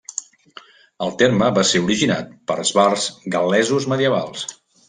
El 1.07 1.13
terme 1.19 1.51
va 1.59 1.65
ser 1.73 1.83
originat 1.83 2.33
pels 2.53 2.75
bards 2.81 3.07
gal·lesos 3.37 3.91
medievals. 3.95 4.51